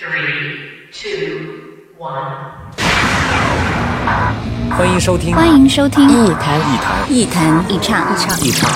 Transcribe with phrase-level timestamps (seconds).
[0.00, 2.14] Three, two, one.
[4.70, 6.56] 欢迎收听，欢迎收听一谈。
[6.60, 7.12] 一谈。
[7.12, 8.40] 一谈一唱一唱。
[8.46, 8.70] 一唱，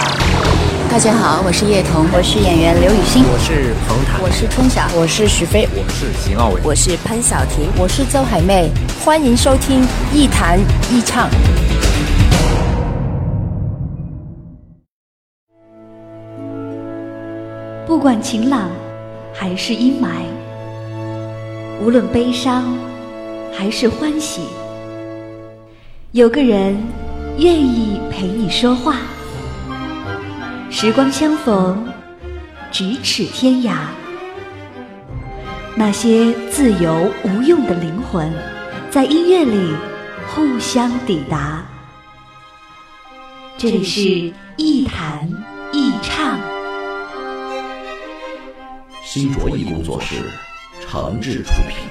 [0.91, 8.69] 大家好，我是叶童，我是演员刘雨欣，我是彭坦，我是春晓，我是许飞，我是邢傲伟，我是潘晓婷，我是周海媚，
[9.05, 10.59] 欢迎收听一谈
[10.91, 11.31] 一唱。
[17.87, 18.69] 不管晴朗
[19.33, 20.09] 还是阴霾，
[21.83, 22.79] 无论悲伤
[23.53, 24.43] 还是欢喜，
[26.13, 26.81] 有个人
[27.39, 28.99] 愿意陪你说话。
[30.71, 31.93] 时光相逢，
[32.71, 33.79] 咫尺天涯。
[35.75, 38.33] 那些自由无用的灵魂，
[38.89, 39.75] 在音乐里
[40.29, 41.65] 互相抵达。
[43.59, 45.29] 这里是一弹
[45.73, 46.39] 一唱。
[49.03, 50.15] 新卓艺工作室
[50.93, 51.89] 诚挚出品。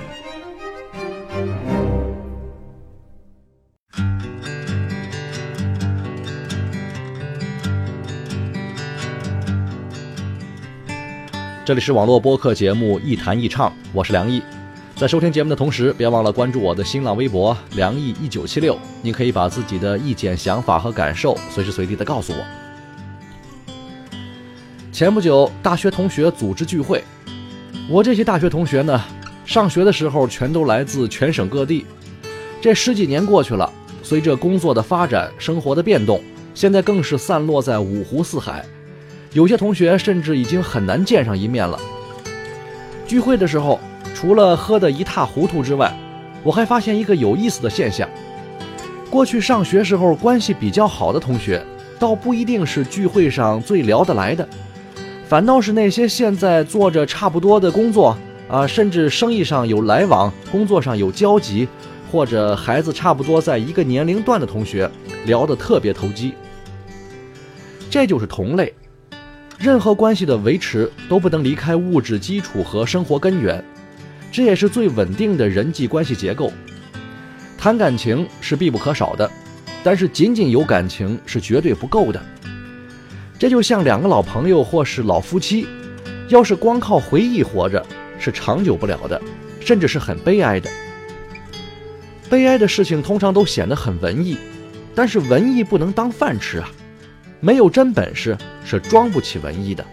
[11.65, 14.39] 这里是网络播客节目《一谈一唱》，我是梁毅。
[14.95, 22.45] 在收听节目的同时，别忘了关注我的新浪微博“梁毅一九七六”，你可以把自己的意见、想法和感受随时随地的告诉我。
[24.91, 27.03] 前不久，大学同学组织聚会，
[27.91, 29.03] 我这些大学同学呢，
[29.45, 31.85] 上学的时候全都来自全省各地。
[32.61, 33.69] 这十几年过去了，
[34.01, 36.21] 随着工作的发展、生活的变动，
[36.55, 38.63] 现在更是散落在五湖四海。
[39.33, 41.77] 有些同学甚至已经很难见上一面了。
[43.05, 43.77] 聚会的时候，
[44.15, 45.93] 除了喝得一塌糊涂之外，
[46.43, 48.07] 我还发现一个有意思的现象：
[49.09, 51.61] 过去上学时候关系比较好的同学，
[51.99, 54.47] 倒不一定是聚会上最聊得来的，
[55.31, 58.17] 反倒是那些现在做着差不多的工作
[58.49, 61.65] 啊，甚至生意上有来往、工作上有交集，
[62.11, 64.91] 或者孩子差不多在一个年龄段的同学，
[65.25, 66.33] 聊得特别投机。
[67.89, 68.73] 这就是同类。
[69.57, 73.63] 任何关系的维持都不能离开物质基础和生活根源，
[74.33, 76.51] 这也是最稳定的人际关系结构。
[77.57, 79.31] 谈感情是必不可少的，
[79.81, 82.21] 但是仅仅有感情是绝对不够的。
[83.41, 85.65] 这就像两个老朋友或是老夫妻，
[86.29, 87.83] 要是光靠回忆活着，
[88.19, 89.19] 是长久不了的，
[89.59, 90.69] 甚至是很悲哀的。
[92.29, 94.37] 悲哀的事情通常都显得很文艺，
[94.93, 96.69] 但是文艺不能当饭吃啊。
[97.39, 99.83] 没有真本事是装不起文艺的。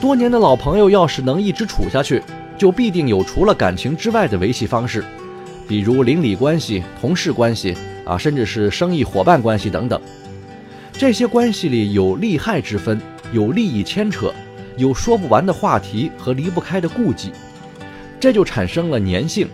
[0.00, 2.22] 多年的老朋友要是能一直处下去，
[2.56, 5.04] 就必定有除了感情之外的维系方式，
[5.68, 7.76] 比如邻里关系、同事关系
[8.06, 10.00] 啊，甚至是生意伙伴关系等等。
[10.98, 12.98] 这些关系里有利害之分，
[13.30, 14.32] 有利益牵扯，
[14.78, 17.32] 有说不完的话题和离不开的顾忌，
[18.18, 19.46] 这就产生了粘性。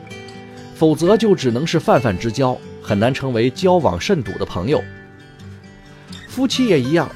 [0.76, 4.80] 否则就只能是泛泛之交，很难成为交往甚笃的朋友。
[6.28, 7.10] 夫妻也一样，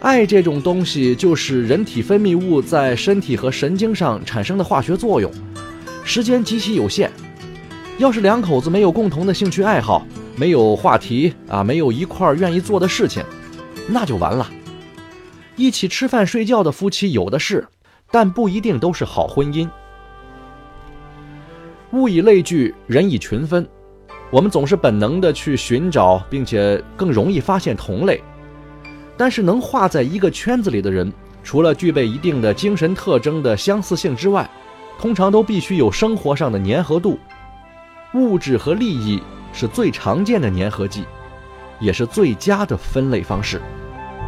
[0.00, 5.30] 爱这种东西就是人体分泌物在身体和神经上产生的化学作用，
[6.04, 7.08] 时间极其有限。
[7.98, 10.04] 要是两口子没有共同的兴趣爱好，
[10.42, 13.22] 没有话题啊，没有一块儿愿意做的事情，
[13.86, 14.50] 那就完了。
[15.54, 17.64] 一起吃饭睡觉的夫妻有的是，
[18.10, 19.70] 但不一定都是好婚姻。
[21.92, 23.64] 物以类聚，人以群分。
[24.32, 28.20] 我们总是本能的去寻找，并且更容易发现同类。
[29.16, 31.12] 但是能画在一个圈子里的人，
[31.44, 34.50] 除了具备一定的精神特征的相似性之外，
[34.98, 37.16] 通常都必须有生活上的粘合度。
[38.14, 39.22] 物质和利益
[39.52, 41.04] 是最常见的粘合剂，
[41.78, 43.60] 也是最佳的分类方式。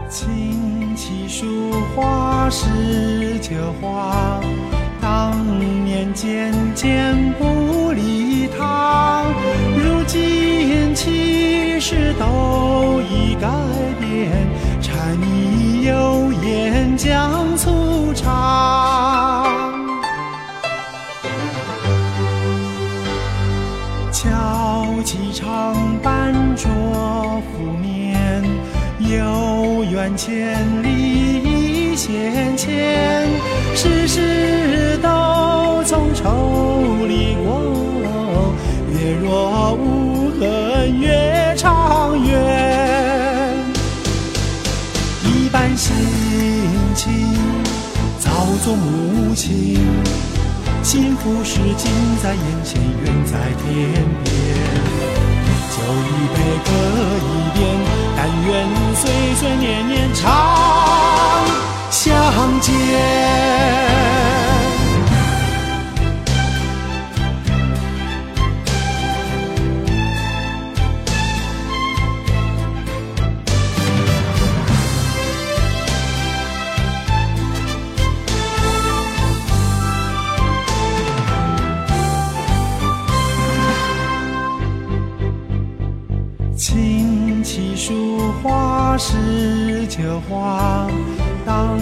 [0.09, 4.41] 琴棋书画诗酒花，
[5.01, 5.35] 当
[5.85, 9.25] 年渐渐不离堂。
[9.77, 13.49] 如今其实都已改
[13.99, 14.31] 变，
[14.81, 19.74] 柴米油盐酱醋茶。
[29.95, 33.29] 远千里一线牵，
[33.77, 38.53] 世事都从愁里过，
[38.91, 43.55] 月若无痕越长远。
[45.23, 45.95] 一般心
[46.97, 47.13] 情
[48.19, 48.31] 早
[48.65, 49.79] 做母亲。
[50.83, 53.93] 幸福是近在眼前，远在天
[54.25, 54.94] 边。
[55.85, 55.93] 酒一
[56.33, 56.71] 杯，歌
[57.21, 57.61] 一遍，
[58.17, 58.49] 但愿
[58.97, 59.03] 岁
[59.35, 60.25] 岁年年常
[61.91, 62.73] 相见。
[88.97, 90.89] 那时就慌，
[91.45, 91.77] 当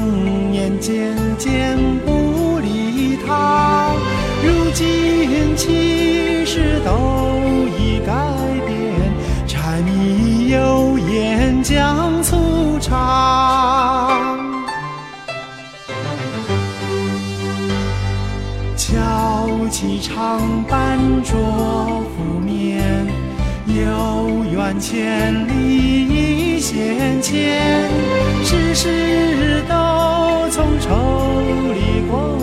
[0.51, 1.77] 年渐渐
[2.07, 3.93] 不理他，
[4.43, 8.15] 如今其实都已改
[8.67, 9.13] 变，
[9.47, 14.35] 柴米油盐酱醋茶。
[18.75, 23.07] 敲起长板桌拂面，
[23.67, 26.12] 有缘千里
[26.73, 27.91] 线牵，
[28.43, 30.89] 世事都从愁
[31.75, 32.39] 里过，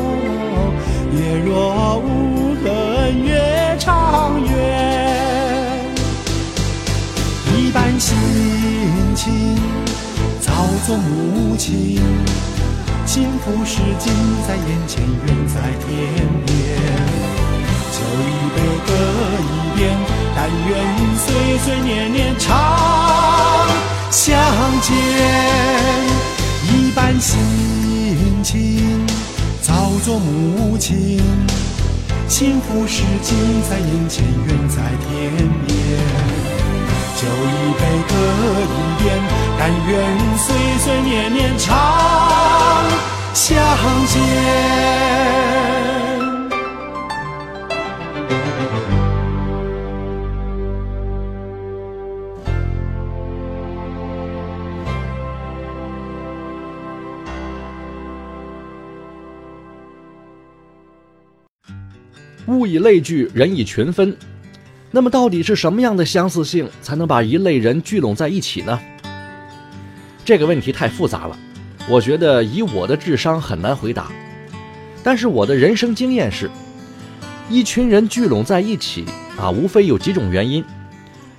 [1.11, 4.53] 月若无痕月长圆。
[7.57, 8.15] 一般心
[9.15, 9.57] 情
[10.39, 10.51] 早
[10.85, 11.99] 做母亲。
[13.07, 14.13] 幸福是近
[14.47, 15.89] 在眼前，远在天
[16.45, 16.55] 边。
[17.91, 18.89] 酒一杯，歌
[19.41, 19.79] 一遍，
[20.35, 20.37] 但
[20.69, 20.71] 愿
[21.17, 21.25] 岁
[21.65, 22.45] 岁年年长
[24.11, 24.37] 相
[24.81, 24.95] 见。
[26.63, 27.39] 一般心
[28.43, 29.05] 情，
[29.61, 29.73] 早
[30.03, 31.21] 做母亲。
[32.27, 33.37] 幸福是近
[33.69, 35.31] 在眼前，远在天
[35.65, 35.69] 边。
[37.15, 38.13] 酒一杯，歌
[38.61, 39.07] 一遍，
[39.57, 39.89] 但愿
[40.37, 40.47] 岁
[40.79, 41.67] 岁年年常
[43.33, 43.57] 相
[44.07, 45.08] 见。
[62.69, 64.15] 以类聚，人以群分。
[64.91, 68.79] 那么，到底是什么样的相似性才能把一类人聚拢在一起呢？
[70.23, 71.37] 这个问题太复杂了，
[71.87, 74.11] 我觉得以我的智商很难回答。
[75.03, 76.49] 但是我的人生经验是，
[77.49, 79.05] 一群人聚拢在一起
[79.37, 80.63] 啊，无非有几种原因：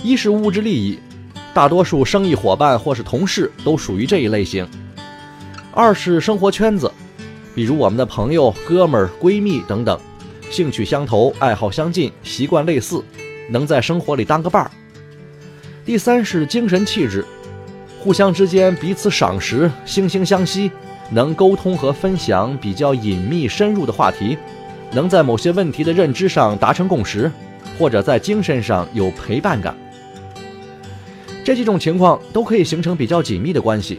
[0.03, 0.99] 一是物质利益，
[1.53, 4.65] 大多数生意伙伴或是同事都属于这一类型；
[5.73, 6.91] 二是生活圈子，
[7.55, 9.99] 比如我们的朋友、哥们儿、闺蜜等等，
[10.51, 13.03] 兴趣相投，爱好相近，习惯类似。
[13.49, 14.71] 能在生活里当个伴儿。
[15.85, 17.25] 第三是精神气质，
[18.01, 20.71] 互相之间彼此赏识，惺惺相惜，
[21.11, 24.37] 能沟通和分享比较隐秘深入的话题，
[24.93, 27.31] 能在某些问题的认知上达成共识，
[27.79, 29.77] 或者在精神上有陪伴感。
[31.45, 33.99] 这几种情况都可以形成比较紧密的关系。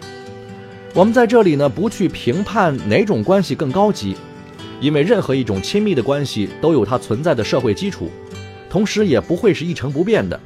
[0.94, 4.16] 我们在这里呢，不去评判哪种关系更高级，
[4.82, 8.12] 因为任何一种亲密的关系都有它存在的社会基础。
[8.70, 10.40] 同时也不会是一成不变的，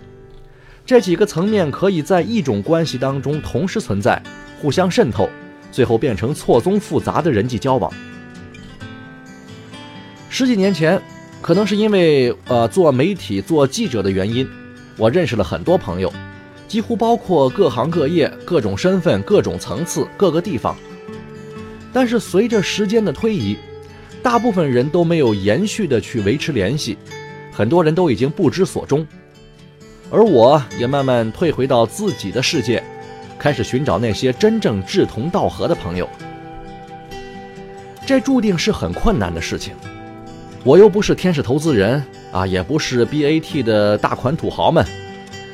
[0.84, 4.20] 这几个层面可以在一种关系当中同时存在，
[4.60, 5.30] 互相渗透，
[5.72, 7.94] 最后变成错综复杂的人际交往。
[10.28, 11.00] 十几年前，
[11.40, 14.50] 可能是因为呃做媒体、做记者的原因，
[14.98, 16.12] 我认识了很多朋友，
[16.68, 20.76] 几乎包括各行各业、各种身份、各种层次、各个地方。
[21.94, 23.56] 但是随着时间的推移，
[24.25, 26.98] 大部分人都没有延续的去维持联系。
[27.51, 29.05] 很多人都已经不知所终，
[30.10, 32.84] 而我也慢慢退回到自己的世界，
[33.38, 36.10] 开始寻找那些真正志同道合的朋友。
[38.03, 39.75] 这注定是很困难的事情。
[40.63, 44.84] 我又不是天使投资人啊，也不是 BAT 的大款土豪们，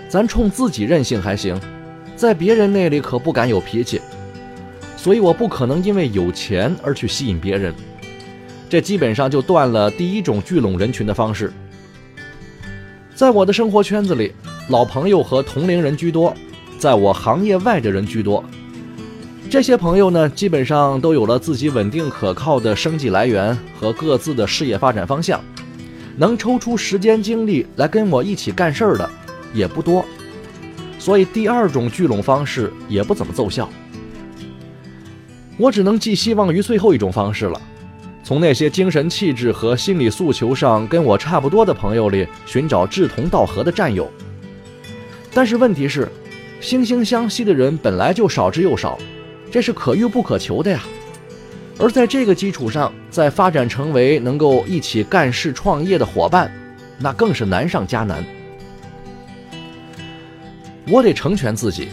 [0.07, 1.59] 咱冲自己任性还行，
[2.15, 3.99] 在别人那里可不敢有脾气。
[4.95, 7.75] 所以我不可能因为有钱而去吸引别人，
[8.71, 11.51] 这基本上就断了第一种聚拢人群的方式。
[13.13, 14.31] 在我的生活圈子里，
[14.69, 16.33] 老朋友和同龄人居多，
[16.79, 18.41] 在我行业外的人居多。
[19.49, 25.43] 这些朋友呢，基本上都有了自己稳定可靠的生计来源和各自的事业发展方向，
[26.15, 29.09] 能抽出时间精力来跟我一起干事儿的
[29.53, 30.05] 也不多，
[30.97, 33.67] 所以第二种聚拢方式也不怎么奏效。
[35.57, 37.61] 我只能寄希望于最后一种方式了。
[38.31, 44.09] 从那些精神气质和心理诉求上跟我差不多的朋友里寻找志同道合的战友，
[45.33, 46.07] 但是问题是，
[46.61, 48.97] 惺惺相惜的人本来就少之又少，
[49.51, 50.81] 这是可遇不可求的呀。
[51.77, 56.49] 而在这个基础上再发展成为能够一起干事创业的伙伴，
[56.99, 58.23] 那更是难上加难。
[60.87, 61.89] 我得成全自己，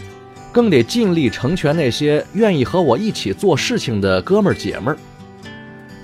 [0.53, 4.97] 更得尽力成全那些愿意和我一起做事情的哥们儿姐们儿。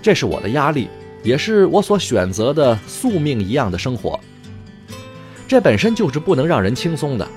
[0.05, 0.87] 这是我的压力，
[1.23, 4.19] 也是我所选择的宿命一样的生活。
[5.47, 7.27] 这本身就是不能让人轻松的。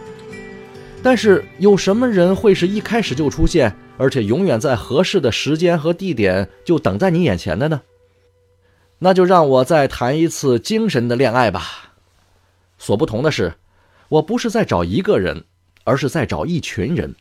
[1.03, 7.81] 但是有什么人会是一开始就出现，而且永远在合适的时间和地点就等在你眼前的呢？
[8.99, 11.95] 那就让我再谈一次精神的恋爱吧。
[12.77, 13.55] 所不同的是，
[14.11, 15.45] 我不是在找一个人，
[15.85, 17.17] 而是在找一群人。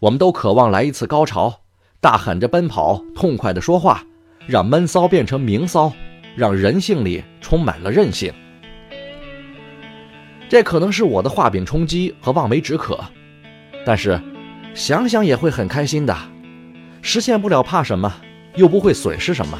[0.00, 1.60] 我们都渴望来一次高潮，
[1.98, 4.04] 大喊着奔跑，痛快地说话，
[4.46, 5.92] 让闷骚变成明骚，
[6.36, 8.32] 让人性里充满了韧性。
[10.48, 12.98] 这可能是我的画饼充饥和望梅止渴，
[13.86, 14.20] 但是
[14.74, 16.16] 想想也会很开心的。
[17.02, 18.12] 实现不了怕什么，
[18.56, 19.58] 又不会损失什么。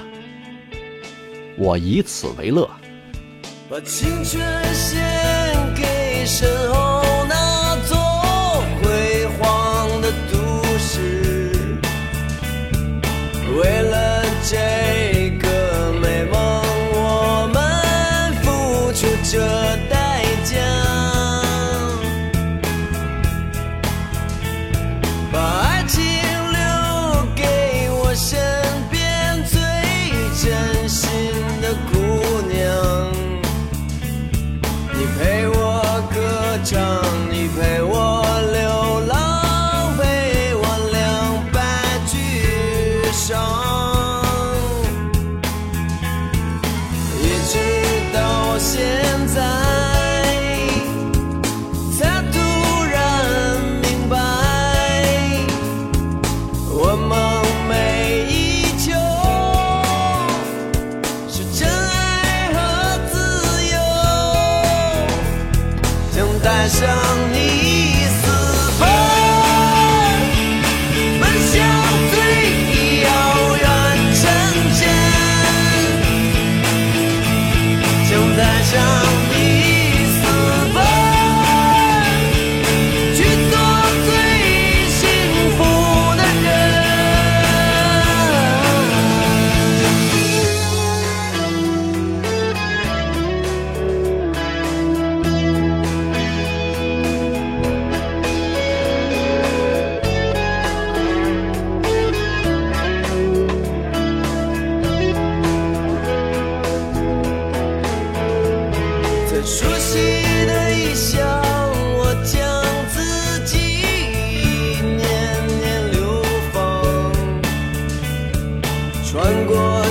[1.57, 2.69] 我以此为乐。
[3.71, 4.43] 把青春
[4.75, 5.01] 献
[5.77, 6.49] 给身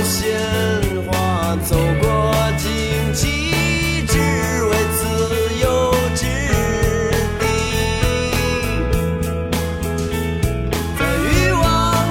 [0.09, 0.25] 鲜
[1.05, 2.67] 花，走过荆
[3.13, 4.17] 棘，只
[4.65, 5.05] 为自
[5.61, 6.25] 由之
[7.39, 7.43] 地。
[10.97, 11.63] 在欲望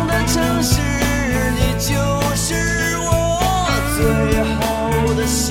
[0.06, 0.80] 的城市，
[1.56, 1.90] 你就
[2.36, 2.46] 是
[3.00, 3.10] 我
[3.96, 3.98] 最
[4.54, 4.58] 后
[5.14, 5.42] 的信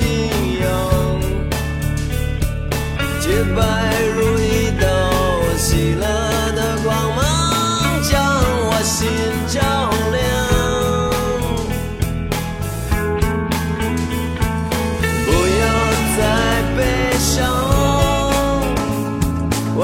[0.62, 0.64] 仰。
[3.20, 3.60] 洁白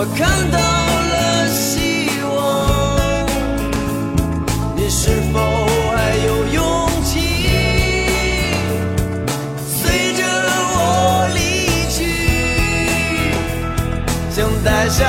[0.07, 3.27] 我看到了希望。
[4.77, 5.41] 你是否
[5.97, 6.63] 还有勇
[7.03, 7.15] 气？
[9.67, 10.23] 随着
[10.77, 11.99] 我离去，
[14.31, 15.09] 想带上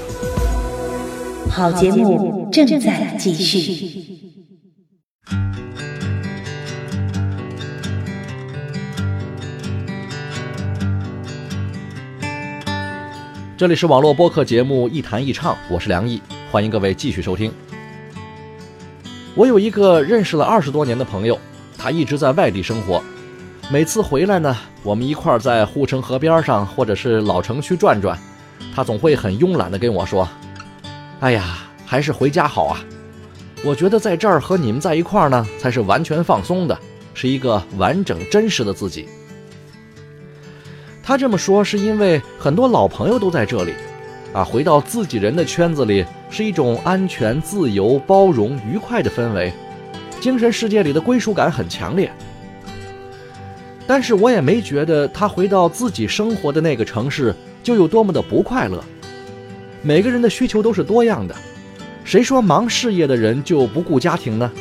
[1.51, 3.99] 好节目正在继续。
[13.57, 17.51] 这里是网络播客节目《一谈一唱》，我是梁毅，欢迎各位继续收听。
[19.35, 21.37] 我有一个认识了二十多年的朋友，
[21.77, 23.03] 他一直在外地生活，
[23.69, 28.17] 每次回来呢，我们一块儿在护城河边上或者是老城区转转，
[28.73, 30.25] 他总会很慵懒的跟我说
[31.21, 32.83] ：“哎呀，还是回家好啊！
[33.63, 36.75] 我觉得在这儿和你们在一块儿呢，才是完全放松的，
[37.13, 39.07] 是一个完整真实的自己。”
[41.03, 43.75] 他这么说是因为很多老朋友都在这里，
[44.33, 49.53] 啊，回到自己人的圈子里是一种安全、自由、包容、愉快的氛围，
[50.19, 52.11] 精神世界里的归属感很强烈。
[53.85, 58.83] 但是我也没觉得他回到自己生活的那个城市就有多么的不快乐。
[59.81, 61.35] 每个人的需求都是多样的，
[62.03, 64.51] 谁说忙事业的人就不顾家庭呢？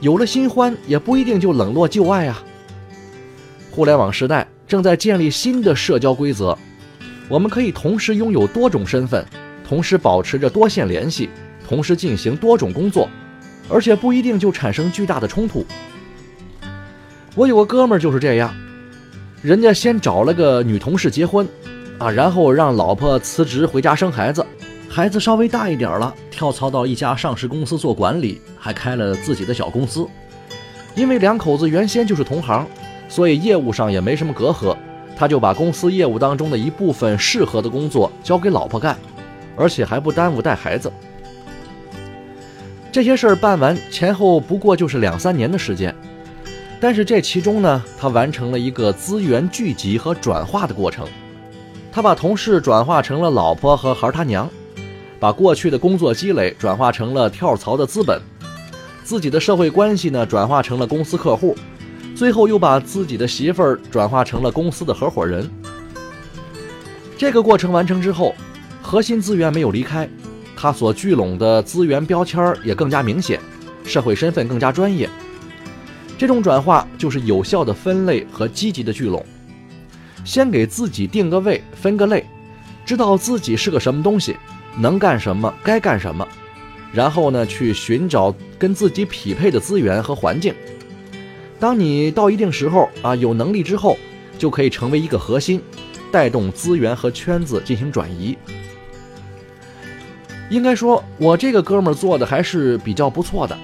[0.00, 2.42] 有了新欢也不一定就冷落旧爱啊。
[3.70, 4.46] 互联网时代。
[4.66, 6.56] 正在建立新的社交规则，
[7.28, 9.26] 我们可以同时拥有多种身份，
[9.66, 11.28] 同时保持着多线联系，
[11.68, 13.10] 同时进行多种工作，
[13.68, 15.66] 而且不一定就产生巨大的冲突。
[17.34, 18.54] 我有个哥们儿就是这样，
[19.42, 21.44] 人家先找了个女同事结婚，
[22.00, 24.44] 啊，然后让老婆辞职回家生孩子，
[24.88, 30.06] 孩子稍微大一点了，跳槽到一家上市公司做管理，还开了自己的小公司。
[30.94, 32.66] 因为两口子原先就是同行。
[33.06, 34.74] 所以业务上也没什么隔阂，
[35.16, 38.96] 他就把公司业务当中的一部分适合的工作交给老婆干，
[39.56, 40.90] 而且还不耽误带孩子。
[42.92, 45.92] 这些事儿办完前后不过就是两三年的时间，
[46.80, 51.04] 但是这其中呢，他完成了一个资源聚集和转化的过程。
[51.92, 54.48] 他把同事转化成了老婆和孩儿他娘，
[55.18, 58.20] 把过去的工作积累转化成了跳槽的资本，
[59.02, 61.56] 自己的社会关系呢转化成了公司客户。
[62.14, 65.50] 最后又把自己的媳妇儿转化成了公司的合伙人。
[67.16, 68.34] 这个过程完成之后，
[68.82, 70.08] 核心资源没有离开，
[70.54, 73.40] 他所聚拢的资源标签也更加明显，
[73.84, 75.08] 社会身份更加专业。
[76.18, 79.24] 这种转化就是有效的分类和积极的聚拢。
[80.24, 82.24] 先给自己定个位，分个类，
[82.84, 84.36] 知道自己是个什么东西，
[84.76, 86.26] 能干什么，该干什么，
[86.92, 90.54] 然后呢，去寻找跟自己匹配的资源和环境。
[91.58, 93.98] 当你到一定时候啊，有能力之后，
[94.38, 95.60] 就可以成为一个核心，
[96.10, 98.36] 带动资源和圈子进行转移。
[100.48, 103.56] 应该说，我这个哥们儿做的还是比较不错的，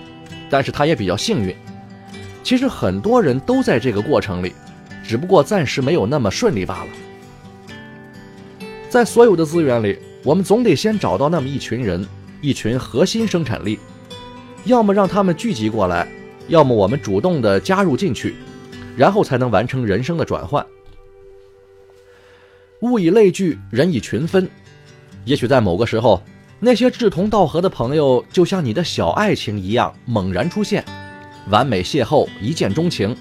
[0.49, 1.55] 但是他也比较幸运。
[2.45, 4.53] 其实很多人都在这个过程里，
[5.07, 6.90] 只不过暂时没有那么顺利罢了。
[8.88, 12.07] 在所有的资源里，我们总得先找到那么一群人，
[12.40, 13.79] 一群核心生产力，
[14.64, 16.07] 要么让他们聚集过来。
[16.49, 18.37] 要么我们主动的加入进去，
[18.97, 20.64] 然后才能完成人生的转换。
[22.83, 24.49] 物以类聚，人以群分。
[25.25, 26.23] 也许在某个时候，
[26.61, 30.85] 那些志同道合的朋友，就像你的小爱情一样猛然出现，
[31.51, 33.16] 完美邂逅，一见钟情，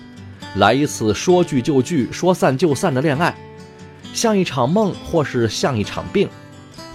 [0.56, 3.36] 来一次说聚就聚、说散就散的恋爱，
[4.14, 6.30] 像一场梦，或是像一场病，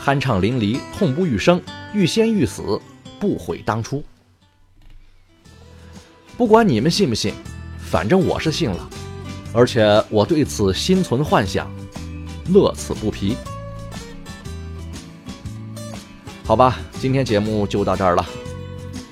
[0.03, 1.61] 酣畅淋漓，痛不欲生，
[1.93, 2.81] 欲仙欲死，
[3.19, 4.03] 不悔当初。
[6.39, 7.35] 不管你们信不信，
[7.79, 8.89] 反正我是信了，
[9.53, 11.71] 而且我对此心存幻想，
[12.49, 13.37] 乐此不疲。
[16.45, 18.27] 好吧，今天节目就到这儿了，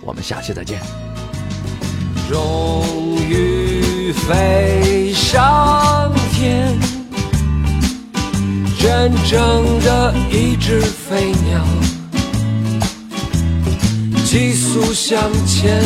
[0.01, 0.81] 我们下期再见。
[2.31, 3.58] 终于
[4.13, 6.79] 飞上天，
[8.79, 11.65] 真正的一只飞鸟，
[14.25, 15.83] 急速向前。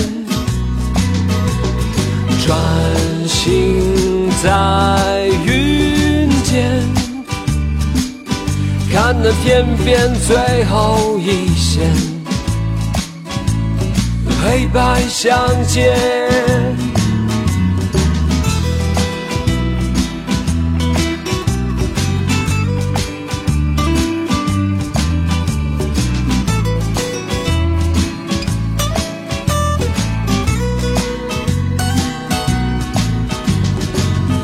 [2.44, 2.58] 穿
[3.28, 6.82] 行在云间，
[8.92, 11.88] 看那天边最后一线，
[14.42, 15.96] 黑白相间。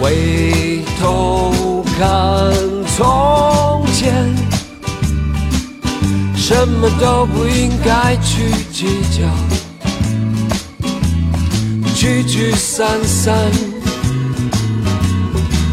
[0.08, 2.50] 回头看
[2.96, 4.14] 从前，
[6.34, 9.28] 什么都不应该去计较，
[11.94, 13.36] 聚聚散散，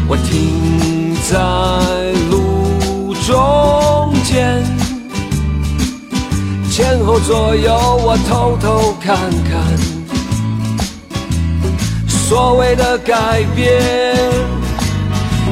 [0.06, 4.62] 我停在路中间，
[6.70, 7.72] 前后左右
[8.04, 9.95] 我偷偷看看。
[12.28, 13.80] 所谓的改变，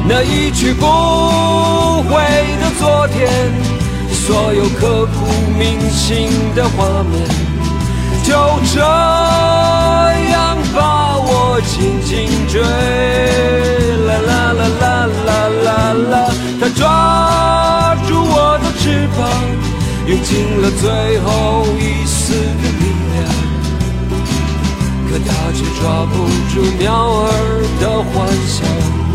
[0.05, 0.85] 那一去不
[2.03, 2.19] 回
[2.59, 3.31] 的昨天，
[4.11, 5.25] 所有刻骨
[5.57, 7.25] 铭心的画面，
[8.25, 8.35] 就
[8.73, 12.61] 这样把我紧紧追。
[14.05, 15.31] 啦啦啦啦啦
[15.63, 15.67] 啦
[16.11, 16.13] 啦，
[16.59, 19.23] 他抓住我的翅膀，
[20.07, 20.83] 用尽了最
[21.19, 22.84] 后一丝的。
[25.15, 29.14] 可他却抓不住鸟儿的幻想。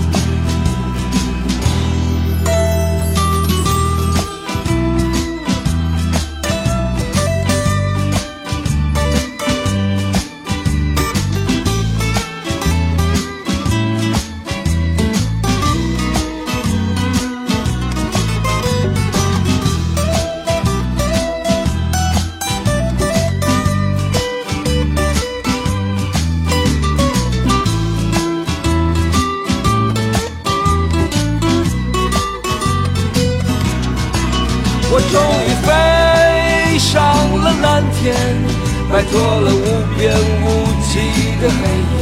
[39.70, 40.44] 无边无
[40.82, 40.92] 际
[41.40, 41.62] 的黑
[41.94, 41.98] 夜，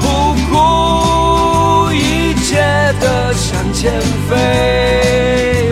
[0.00, 0.02] 不
[0.50, 0.52] 顾
[1.92, 2.48] 一切
[3.00, 3.78] 的向前
[4.28, 4.30] 飞。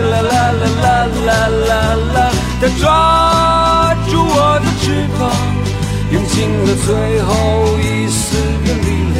[0.09, 0.87] 啦啦啦啦
[1.25, 1.29] 啦
[1.67, 1.71] 啦
[2.13, 2.17] 啦，
[2.61, 2.85] 它抓
[4.09, 4.83] 住我的翅
[5.19, 5.21] 膀，
[6.11, 6.87] 用尽了最
[7.21, 7.29] 后
[7.79, 9.19] 一丝的力量，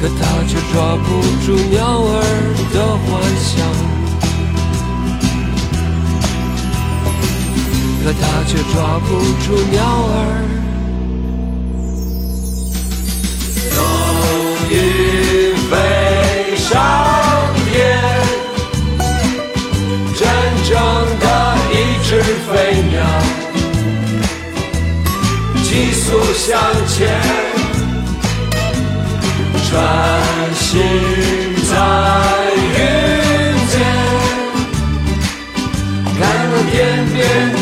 [0.00, 1.06] 可它却抓不
[1.46, 2.12] 住鸟儿
[2.74, 3.06] 的幻
[3.38, 3.87] 想。
[8.08, 9.08] 可它却抓不
[9.44, 10.16] 住鸟儿。
[13.74, 13.76] 终
[14.70, 14.72] 于
[15.68, 15.76] 飞
[16.56, 16.72] 上
[17.70, 17.76] 天，
[20.16, 20.24] 真
[20.64, 20.72] 正
[21.20, 21.24] 的
[21.70, 22.08] 一只
[22.46, 22.48] 飞
[22.88, 22.96] 鸟，
[25.62, 26.48] 急速向
[26.86, 26.96] 前，
[29.68, 29.70] 穿
[30.54, 30.64] 行
[31.68, 31.70] 在
[32.72, 32.78] 云
[33.68, 33.76] 间，
[36.18, 36.74] 看那天
[37.12, 37.57] 边。